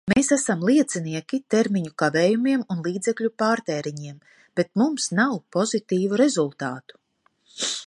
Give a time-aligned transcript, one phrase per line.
[0.11, 4.17] Mēs esam liecinieki termiņu kavējumiem un līdzekļu pārtēriņiem,
[4.61, 7.01] bet mums nav pozitīvu rezultātu.